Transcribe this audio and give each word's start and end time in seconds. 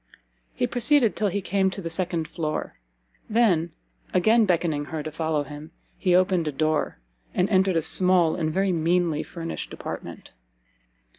He 0.55 0.65
proceeded 0.65 1.15
till 1.15 1.27
he 1.27 1.43
came 1.43 1.69
to 1.69 1.79
the 1.79 1.87
second 1.91 2.27
floor, 2.27 2.79
then, 3.29 3.71
again 4.15 4.47
beckoning 4.47 4.85
her 4.85 5.03
to 5.03 5.11
follow 5.11 5.43
him, 5.43 5.69
he 5.95 6.15
opened 6.15 6.47
a 6.47 6.51
door, 6.51 6.97
and 7.35 7.47
entered 7.51 7.77
a 7.77 7.83
small 7.83 8.35
and 8.35 8.51
very 8.51 8.71
meanly 8.71 9.21
furnished 9.21 9.71
apartment. 9.73 10.31